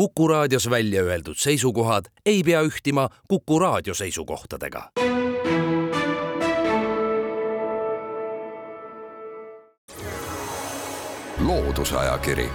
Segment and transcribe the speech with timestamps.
[0.00, 4.90] Kuku raadios välja öeldud seisukohad ei pea ühtima Kuku raadio seisukohtadega.
[11.38, 12.50] loodusajakiri,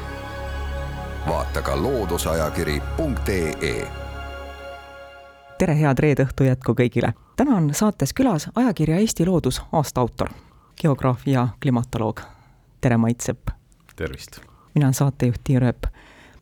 [1.27, 3.87] vaata ka looduseajakiri.ee
[5.57, 7.13] tere, head reede õhtu jätku kõigile!
[7.35, 10.29] täna on saates külas ajakirja Eesti Loodus aasta autor,
[10.81, 12.21] geograaf ja klimatoloog.
[12.81, 13.47] tere, Mait Sepp!
[13.95, 14.41] tervist!
[14.75, 15.83] mina olen saatejuht Tiia Rööp.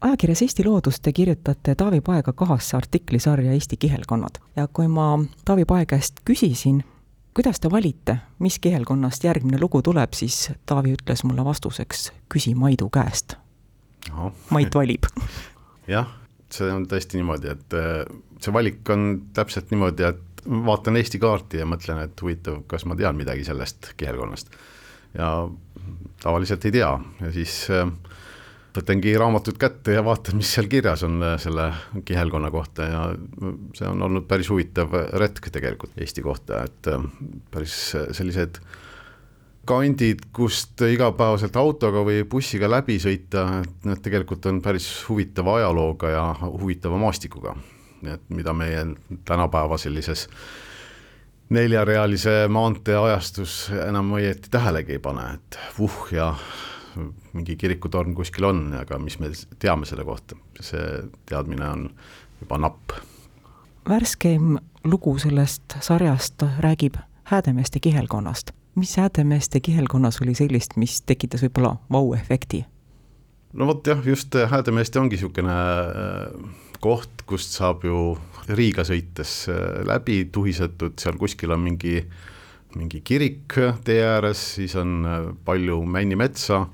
[0.03, 5.65] Ajakirjas Eesti Loodus te kirjutate Taavi Paega kahasse artiklisarja Eesti kihelkonnad ja kui ma Taavi
[5.65, 6.83] Pae käest küsisin,
[7.33, 12.89] kuidas te valite, mis kihelkonnast järgmine lugu tuleb, siis Taavi ütles mulle vastuseks, küsi Maidu
[12.93, 13.37] käest.
[14.51, 15.07] Mait valib
[15.95, 16.11] jah,
[16.51, 18.03] see on tõesti niimoodi, et äh,
[18.43, 22.99] see valik on täpselt niimoodi, et vaatan Eesti kaarti ja mõtlen, et huvitav, kas ma
[22.99, 24.51] tean midagi sellest kihelkonnast.
[25.15, 25.47] ja
[26.23, 26.91] tavaliselt ei tea
[27.21, 27.87] ja siis äh,
[28.73, 31.69] võtangi raamatut kätte ja vaatan, mis seal kirjas on äh, selle
[32.05, 33.03] kihelkonna kohta ja
[33.77, 37.05] see on olnud päris huvitav retk tegelikult Eesti kohta, et äh,
[37.53, 37.77] päris
[38.15, 38.59] sellised
[39.65, 46.11] kandid, kust igapäevaselt autoga või bussiga läbi sõita, et need tegelikult on päris huvitava ajalooga
[46.11, 47.55] ja huvitava maastikuga.
[48.03, 48.85] et mida meie
[49.25, 50.27] tänapäeva sellises
[51.49, 56.33] neljarealise maantee ajastus enam õieti tähelegi ei pane, et vuh ja
[57.33, 61.87] mingi kirikutorn kuskil on, aga mis me teame selle kohta, see teadmine on
[62.41, 62.97] juba napp.
[63.89, 68.51] värskeim lugu sellest sarjast räägib Häädemeeste kihelkonnast.
[68.75, 72.65] mis Häädemeeste kihelkonnas oli sellist, mis tekitas võib-olla vau-efekti?
[73.53, 78.17] no vot jah, just Häädemeeste ongi niisugune äh, koht, kust saab ju
[78.49, 82.01] Riiga sõites äh, läbi tuhisetud, seal kuskil on mingi
[82.77, 86.65] mingi kirik tee ääres, siis on äh, palju männimetsa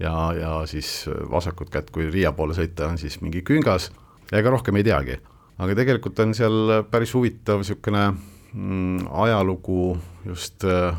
[0.00, 3.90] ja, ja siis vasakut kätt, kui Riia poole sõita, on siis mingi küngas
[4.30, 5.18] ja ega rohkem ei teagi.
[5.58, 8.06] aga tegelikult on seal päris huvitav niisugune
[8.52, 10.96] mm, ajalugu just äh,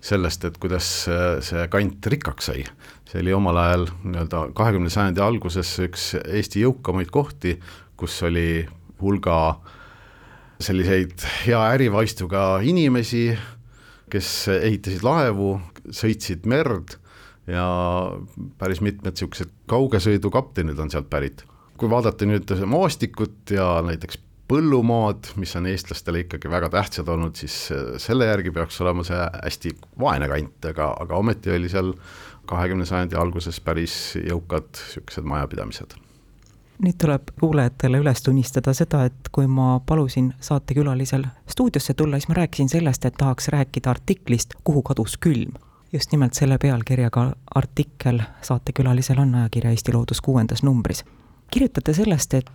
[0.00, 0.86] sellest, et kuidas
[1.42, 2.64] see kant rikkaks sai.
[3.06, 7.56] see oli omal ajal nii-öelda kahekümnenda sajandi alguses üks Eesti jõukamaid kohti,
[7.96, 8.66] kus oli
[9.00, 9.58] hulga
[10.60, 13.28] selliseid hea ärivaistuga inimesi,
[14.12, 15.56] kes ehitasid laevu,
[15.94, 16.96] sõitsid merd
[17.50, 17.66] ja
[18.58, 21.44] päris mitmed niisugused kaugesõidukaptenid on sealt pärit.
[21.76, 24.18] kui vaadata nüüd maastikut ja näiteks
[24.48, 27.72] põllumaad, mis on eestlastele ikkagi väga tähtsad olnud, siis
[28.02, 31.92] selle järgi peaks olema see hästi vaene kant, aga, aga ometi oli seal
[32.46, 35.98] kahekümne sajandi alguses päris jõukad niisugused majapidamised
[36.82, 42.40] nüüd tuleb kuulajatele üles tunnistada seda, et kui ma palusin saatekülalisel stuudiosse tulla, siis ma
[42.42, 45.56] rääkisin sellest, et tahaks rääkida artiklist Kuhu kadus külm
[45.92, 51.04] just nimelt selle pealkirjaga artikkel saatekülalisel on ajakirja Eesti Loodus kuuendas numbris.
[51.50, 52.50] kirjutate sellest, et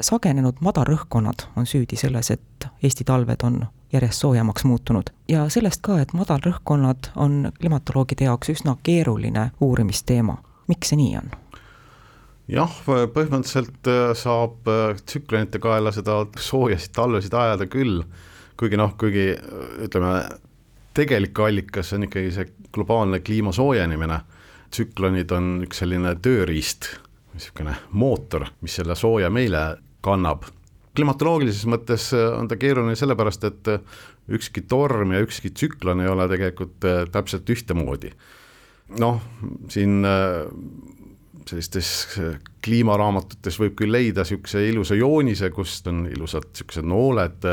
[0.00, 6.00] sagenenud madalrõhkkonnad on süüdi selles, et Eesti talved on järjest soojemaks muutunud ja sellest ka,
[6.00, 10.38] et madalrõhkkonnad on klimatoloogide jaoks üsna keeruline uurimisteema.
[10.68, 11.30] miks see nii on?
[12.50, 18.02] Jah, põhimõtteliselt äh, saab äh, tsüklonite kaela seda soojasid talvesid ajada küll,
[18.60, 19.32] kuigi noh, kuigi
[19.84, 20.16] ütleme,
[20.94, 24.20] tegelik allikas on ikkagi see globaalne kliima soojenemine,
[24.74, 26.92] tsüklonid on üks selline tööriist,
[27.34, 29.64] niisugune mootor, mis selle sooja meile
[30.04, 30.44] kannab.
[30.94, 33.70] klimatoloogilises mõttes on ta keeruline sellepärast, et
[34.28, 38.12] ükski torm ja ükski tsüklon ei ole tegelikult äh, täpselt ühtemoodi.
[39.00, 39.20] noh,
[39.72, 40.44] siin äh,
[41.50, 41.88] sellistes
[42.18, 47.50] äh, kliimaraamatutes võib küll leida niisuguse ilusa joonise, kust on ilusad niisugused nooled,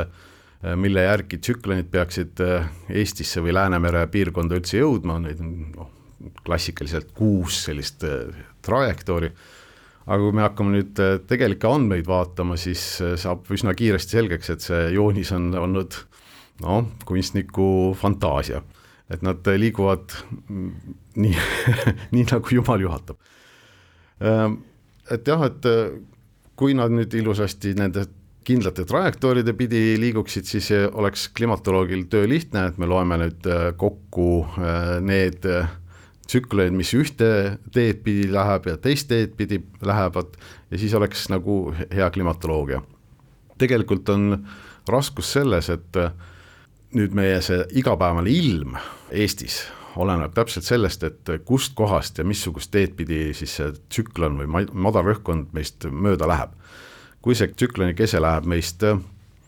[0.62, 2.68] Äh, mille järgi tsüklonid peaksid äh,
[3.02, 5.90] Eestisse või Läänemere piirkonda üldse jõudma, neid on noh,
[6.46, 8.06] klassikaliselt kuus sellist
[8.62, 9.32] trajektoori,
[10.06, 12.84] aga kui me hakkame nüüd tegelikke andmeid vaatama, siis
[13.24, 15.98] saab üsna kiiresti selgeks, et see joonis on olnud
[16.62, 18.62] noh, kunstniku fantaasia.
[19.10, 20.14] et nad liiguvad
[21.18, 21.34] nii
[22.14, 23.18] nii nagu jumal juhatab.
[24.22, 25.66] Et jah, et
[26.56, 28.06] kui nad nüüd ilusasti nende
[28.46, 34.30] kindlate trajektooride pidi liiguksid, siis oleks klimatoloogil töö lihtne, et me loeme nüüd äh, kokku
[34.58, 35.70] äh, need äh,
[36.26, 40.38] tsükleid, mis ühte teed pidi läheb ja teist teed pidi lähevad
[40.72, 42.82] ja siis oleks nagu hea klimatoloogia.
[43.62, 44.46] tegelikult on
[44.90, 45.98] raskus selles, et
[46.98, 48.80] nüüd meie see igapäevane ilm
[49.12, 49.62] Eestis
[50.00, 55.52] oleneb täpselt sellest, et kust kohast ja missugust teed pidi siis see tsüklon või madalrõhkkond
[55.58, 56.56] meist mööda läheb
[57.22, 58.84] kui see tsükloni kese läheb meist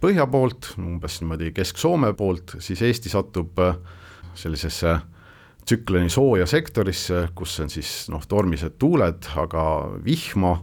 [0.03, 3.77] põhja poolt, umbes niimoodi Kesk-Soome poolt, siis Eesti satub äh,
[4.37, 4.97] sellisesse
[5.63, 9.63] tsükloni sooja sektorisse, kus on siis noh, tormised tuuled, aga
[10.03, 10.57] vihma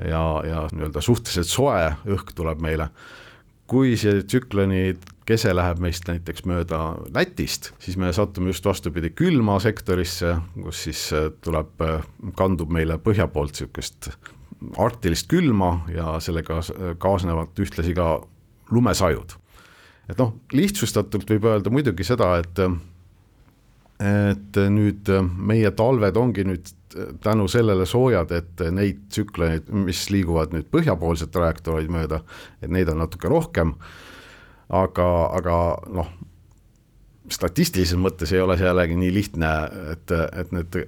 [0.00, 2.90] ja, ja nii-öelda suhteliselt soe õhk tuleb meile.
[3.70, 4.96] kui see tsükloni
[5.30, 6.80] kese läheb meist näiteks mööda
[7.14, 12.04] Lätist, siis me satume just vastupidi külma sektorisse, kus siis äh, tuleb, äh,
[12.38, 14.10] kandub meile põhja poolt niisugust
[14.80, 16.60] arktilist külma ja sellega
[17.00, 18.18] kaasnevad ühtlasi ka
[18.70, 19.36] lumesajud.
[20.10, 22.60] et noh, lihtsustatult võib öelda muidugi seda, et
[24.00, 26.70] et nüüd meie talved ongi nüüd
[27.22, 32.22] tänu sellele soojad, et neid tsükleid, mis liiguvad nüüd põhjapoolset trajektoori mööda,
[32.62, 33.74] et neid on natuke rohkem,
[34.70, 35.06] aga,
[35.38, 35.56] aga
[35.92, 36.10] noh,
[37.30, 39.52] statistilises mõttes ei ole see jällegi nii lihtne,
[39.94, 40.78] et, et need,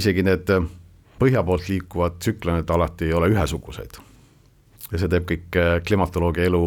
[0.00, 0.52] isegi need
[1.18, 3.98] põhja poolt liikuvad tsüklonid alati ei ole ühesugused.
[4.92, 6.62] ja see teeb kõik klimatoloogia elu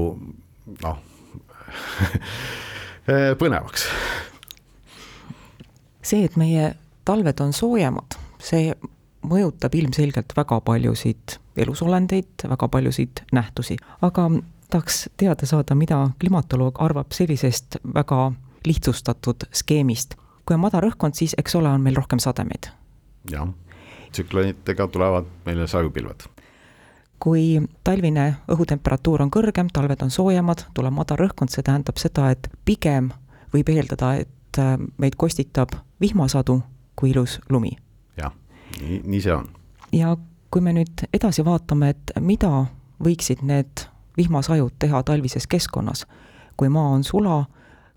[0.83, 0.98] noh
[3.42, 3.88] põnevaks
[6.01, 6.74] see, et meie
[7.07, 8.74] talved on soojemad, see
[9.27, 14.30] mõjutab ilmselgelt väga paljusid elusolendeid, väga paljusid nähtusi, aga
[14.72, 18.32] tahaks teada saada, mida klimatoloog arvab sellisest väga
[18.66, 20.16] lihtsustatud skeemist.
[20.46, 22.72] kui on madal õhkkond, siis eks ole, on meil rohkem sademeid.
[23.30, 23.48] jah,
[24.12, 26.28] tsüklonitega tulevad meile sajupilved.
[27.20, 32.50] kui talvine õhutemperatuur on kõrgem, talved on soojemad, tuleb madal õhkkond, see tähendab seda, et
[32.66, 33.12] pigem
[33.54, 34.62] võib eeldada, et
[34.98, 36.62] meid kostitab vihmasadu
[36.96, 37.78] kui ilus lumi.
[38.18, 38.34] jah,
[38.82, 39.50] nii, nii see on.
[39.92, 40.18] ja
[40.52, 42.66] kui me nüüd edasi vaatame, et mida
[43.04, 46.06] võiksid need vihmasajud teha talvises keskkonnas,
[46.58, 47.46] kui maa on sula,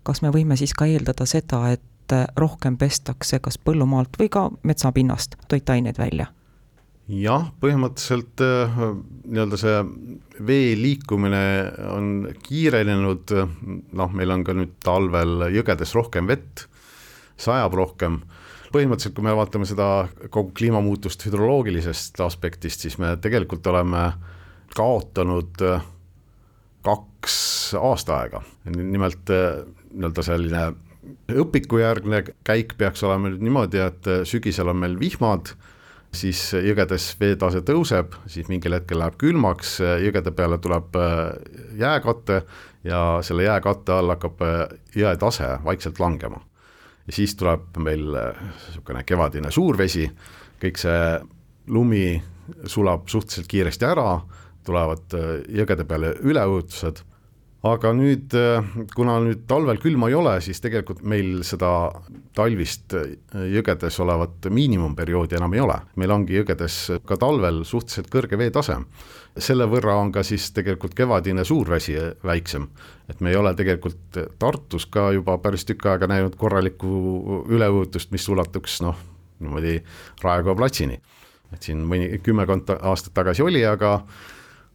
[0.03, 5.39] kas me võime siis ka eeldada seda, et rohkem pestakse kas põllumaalt või ka metsapinnast
[5.49, 6.31] toitaineid välja?
[7.05, 8.77] jah, põhimõtteliselt äh,
[9.29, 9.75] nii-öelda see
[10.45, 11.41] vee liikumine
[11.93, 12.07] on
[12.45, 13.33] kiirenenud,
[13.93, 16.65] noh, meil on ka nüüd talvel jõgedes rohkem vett
[17.37, 18.21] sajab rohkem.
[18.73, 24.07] põhimõtteliselt, kui me vaatame seda kogu kliimamuutust hüdroloogilisest aspektist, siis me tegelikult oleme
[24.75, 25.85] kaotanud äh,
[26.85, 27.37] kaks
[27.79, 28.41] aastaaega,
[28.75, 30.65] nimelt äh, nii-öelda selline
[31.35, 35.53] õpikujärgne käik peaks olema nüüd niimoodi, et äh, sügisel on meil vihmad,
[36.15, 40.95] siis jõgedes veetase tõuseb, siis mingil hetkel läheb külmaks, jõgede peale tuleb
[41.75, 42.41] jääkate
[42.87, 44.45] ja selle jääkatte all hakkab
[44.95, 46.39] jõe tase vaikselt langema.
[47.07, 50.07] Ja siis tuleb meil äh, niisugune kevadine suurvesi,
[50.61, 51.01] kõik see
[51.69, 52.17] lumi
[52.69, 54.09] sulab suhteliselt kiiresti ära,
[54.65, 57.03] tulevad äh, jõgede peale üleujutused,
[57.65, 61.71] aga nüüd, äh, kuna nüüd talvel külma ei ole, siis tegelikult meil seda
[62.35, 62.93] talvist
[63.55, 68.81] jõgedes olevat miinimumperioodi enam ei ole, meil ongi jõgedes ka talvel suhteliselt kõrge veetase
[69.41, 72.67] selle võrra on ka siis tegelikult kevadine suurvesi väiksem.
[73.09, 78.27] et me ei ole tegelikult Tartus ka juba päris tükk aega näinud korralikku üleujutust, mis
[78.29, 78.95] ulatuks noh,
[79.39, 79.83] niimoodi
[80.23, 81.01] Raekoja platsini.
[81.53, 84.01] et siin mõni kümmekond aastat tagasi oli, aga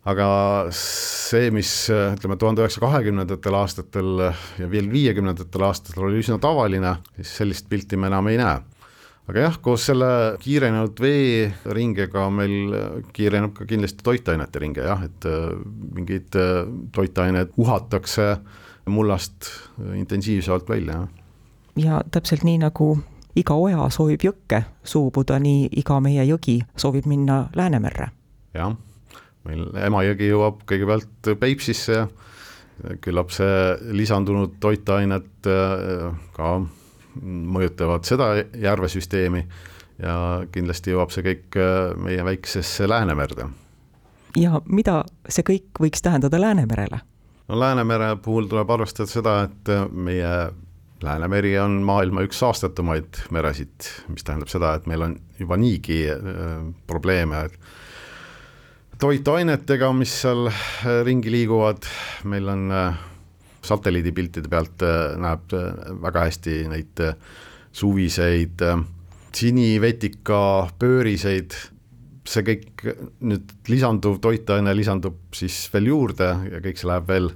[0.09, 0.27] aga
[0.73, 4.23] see, mis ütleme, tuhande üheksasaja kahekümnendatel aastatel
[4.59, 8.61] ja veel viiekümnendatel aastatel oli üsna tavaline, siis sellist pilti me enam ei näe
[9.31, 10.09] aga jah, koos selle
[10.43, 12.75] kiirenenud veeringega meil
[13.15, 15.53] kiireneb ka kindlasti toitainete ringe jah, et äh,
[15.95, 16.65] mingid äh,
[16.95, 18.35] toitained uhatakse
[18.91, 19.51] mullast
[19.95, 21.05] intensiivsemalt välja.
[21.79, 22.93] ja täpselt nii, nagu
[23.39, 28.11] iga oja soovib jõkke suubuda, nii iga meie jõgi soovib minna Läänemerre.
[28.55, 28.75] jah,
[29.51, 31.97] meil Emajõgi jõuab kõigepealt Peipsisse
[32.81, 33.57] ja küllap see
[33.97, 36.53] lisandunud toitainet äh, ka
[37.21, 39.43] mõjutavad seda järvesüsteemi
[40.01, 40.15] ja
[40.55, 43.51] kindlasti jõuab see kõik äh, meie väiksesse Läänemerde.
[44.37, 47.03] ja mida see kõik võiks tähendada Läänemerele?
[47.49, 50.35] no Läänemere puhul tuleb arvestada seda, et äh, meie
[51.03, 56.03] Läänemeri on maailma üks saastatumaid meresid, mis tähendab seda, et meil on juba niigi
[56.87, 57.47] probleeme
[59.01, 60.51] toitainetega, mis seal
[61.07, 61.87] ringi liiguvad,
[62.29, 62.67] meil on
[63.65, 65.69] satelliidipiltide pealt äh, näeb äh,
[66.03, 67.17] väga hästi neid äh,
[67.73, 68.63] suviseid
[69.37, 70.41] sinivetika
[70.81, 71.55] pööriseid,
[72.27, 72.83] see kõik
[73.23, 77.31] nüüd lisanduv toitaine lisandub siis veel juurde ja kõik see läheb veel,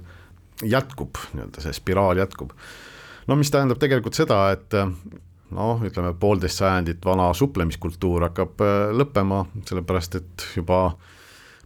[0.63, 2.51] jätkub, nii-öelda see spiraal jätkub.
[3.27, 4.75] no mis tähendab tegelikult seda, et
[5.55, 8.63] noh, ütleme poolteist sajandit vana suplemiskultuur hakkab
[8.95, 10.81] lõppema, sellepärast et juba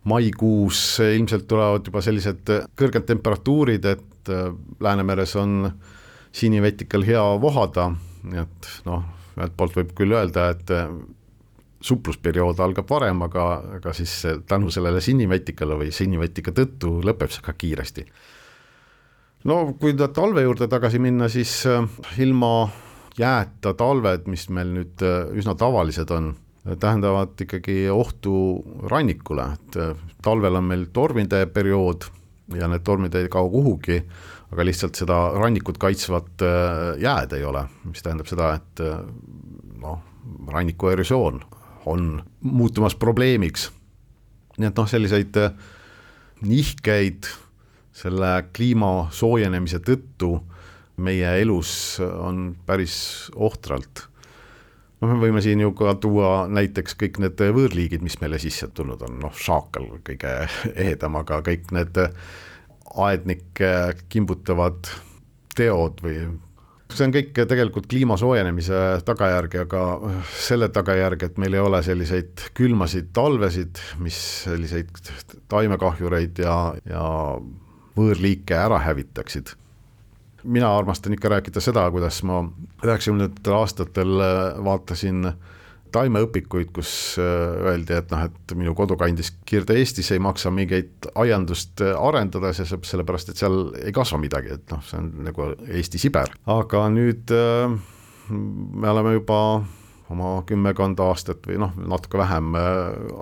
[0.08, 5.72] maikuus ilmselt tulevad juba sellised kõrged temperatuurid, et äh, Läänemeres on
[6.32, 7.90] sinivetikal hea vohada,
[8.24, 9.06] nii et noh,
[9.38, 10.92] ühelt poolt võib küll öelda, et äh,
[11.84, 13.46] suplusperiood algab varem, aga,
[13.80, 14.14] aga siis
[14.48, 18.06] tänu sellele sinivetikale või sinivetika tõttu lõpeb see ka kiiresti.
[19.48, 21.84] no kui talve juurde tagasi minna, siis äh,
[22.20, 22.70] ilma
[23.20, 25.02] jääta talved, mis meil nüüd
[25.36, 26.34] üsna tavalised on,
[26.80, 28.34] tähendavad ikkagi ohtu
[28.92, 29.78] rannikule, et
[30.24, 32.10] talvel on meil tormide periood
[32.58, 34.00] ja need tormid ei kao kuhugi,
[34.52, 36.46] aga lihtsalt seda rannikut kaitsvat
[37.02, 38.84] jääd ei ole, mis tähendab seda, et
[39.82, 40.00] noh,
[40.50, 41.42] ranniku erosioon
[41.90, 43.70] on muutumas probleemiks.
[44.58, 45.38] nii et noh, selliseid
[46.46, 47.30] nihkeid
[47.96, 50.34] selle kliima soojenemise tõttu
[51.00, 54.09] meie elus on päris ohtralt.
[55.00, 59.04] Noh, me võime siin ju ka tuua näiteks kõik need võõrliigid, mis meile sisse tulnud
[59.08, 60.36] on, noh, šaakal kõige
[60.76, 62.00] ehedam, aga kõik need
[63.00, 63.72] aednikke
[64.10, 64.90] kimbutavad
[65.58, 66.22] teod või
[66.90, 69.84] see on kõik tegelikult kliima soojenemise tagajärg ja ka
[70.42, 74.90] selle tagajärg, et meil ei ole selliseid külmasid talvesid, mis selliseid
[75.54, 76.58] taimekahjureid ja,
[76.90, 77.06] ja
[78.00, 79.54] võõrliike ära hävitaksid
[80.44, 82.44] mina armastan ikka rääkida seda, kuidas ma
[82.84, 85.32] üheksakümnendatel aastatel äh, vaatasin
[85.94, 91.96] taimeõpikuid, kus äh, öeldi, et noh, et minu kodukandis Kirde-Eestis ei maksa mingeid aiandust äh,
[91.98, 97.36] arendada, sellepärast et seal ei kasva midagi, et noh, see on nagu Eesti-Siber, aga nüüd
[98.30, 99.42] me oleme juba
[100.10, 102.56] oma kümmekond aastat või noh, natuke vähem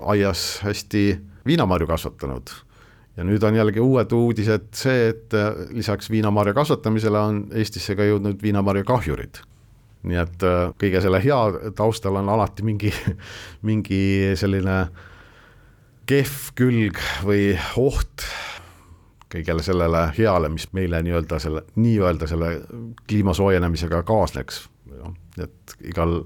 [0.08, 1.04] aias hästi
[1.48, 2.52] viinamarju kasvatanud
[3.18, 8.06] ja nüüd on jällegi uued uudised see, et äh, lisaks viinamarja kasvatamisele on Eestisse ka
[8.06, 9.42] jõudnud viinamarja kahjurid.
[10.08, 11.38] nii et äh, kõige selle hea
[11.76, 12.92] taustal on alati mingi,
[13.68, 14.02] mingi
[14.38, 14.78] selline
[16.08, 18.28] kehv külg või oht
[19.28, 22.52] kõigele sellele heale, mis meile nii-öelda selle, nii-öelda selle
[23.08, 24.68] kliima soojenemisega kaasneks.
[25.42, 26.22] et igal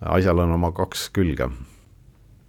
[0.00, 1.50] asjal on oma kaks külge.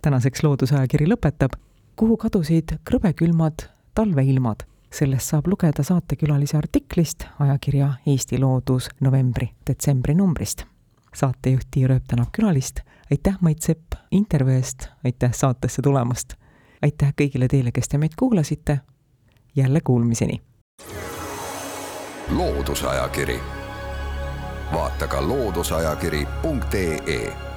[0.01, 1.59] tänaseks Loodusajakiri lõpetab
[2.01, 4.65] kuhu kadusid krõbekülmad talveilmad.
[4.91, 10.63] sellest saab lugeda saatekülalise artiklist ajakirja Eesti Loodus novembri-detsembri numbrist.
[11.13, 12.79] saatejuht Tiia Rööp tänab külalist,
[13.11, 16.33] aitäh, Mait Sepp, intervjuu eest, aitäh saatesse tulemast!
[16.81, 18.79] aitäh kõigile teile, kes te meid kuulasite,
[19.55, 20.41] jälle kuulmiseni!
[22.29, 23.39] loodusajakiri,
[24.73, 27.50] vaata ka looduseajakiri.ee